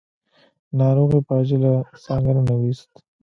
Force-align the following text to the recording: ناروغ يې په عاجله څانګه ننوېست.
ناروغ 0.77 1.09
يې 1.15 1.19
په 1.27 1.33
عاجله 1.37 1.73
څانګه 2.03 2.31
ننوېست. 2.35 2.91